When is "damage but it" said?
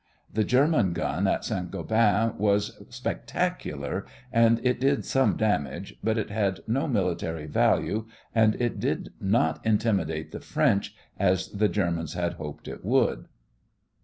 5.37-6.31